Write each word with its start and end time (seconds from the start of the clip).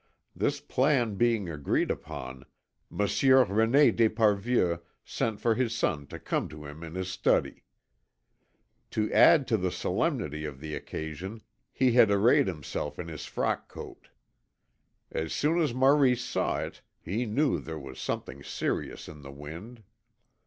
This 0.35 0.59
plan 0.59 1.13
being 1.13 1.47
agreed 1.47 1.91
upon, 1.91 2.45
Monsieur 2.89 3.45
René 3.45 3.95
d'Esparvieu 3.95 4.81
sent 5.05 5.39
for 5.39 5.53
his 5.53 5.75
son 5.77 6.07
to 6.07 6.17
come 6.17 6.49
to 6.49 6.65
him 6.65 6.83
in 6.83 6.95
his 6.95 7.07
study. 7.07 7.61
To 8.89 9.13
add 9.13 9.47
to 9.47 9.57
the 9.57 9.69
solemnity 9.69 10.43
of 10.43 10.59
the 10.59 10.73
occasion, 10.73 11.43
he 11.71 11.91
had 11.91 12.09
arrayed 12.09 12.47
himself 12.47 12.97
in 12.97 13.09
his 13.09 13.25
frock 13.27 13.67
coat. 13.69 14.09
As 15.11 15.33
soon 15.33 15.61
as 15.61 15.71
Maurice 15.71 16.25
saw 16.25 16.57
it 16.61 16.81
he 16.99 17.27
knew 17.27 17.59
there 17.59 17.77
was 17.77 17.99
something 17.99 18.41
serious 18.43 19.07
in 19.07 19.21
the 19.21 19.29
wind. 19.31 19.83